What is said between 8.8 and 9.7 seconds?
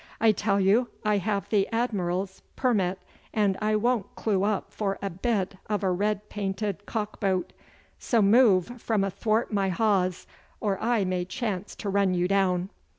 from athwart my